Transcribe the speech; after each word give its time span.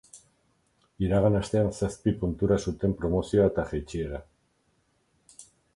Iragan 1.07 1.37
astean 1.41 1.69
zazpi 1.81 2.15
puntura 2.23 2.59
zuten 2.67 2.97
promozioa 3.03 3.47
eta 3.53 3.67
jaitsiera. 3.75 4.23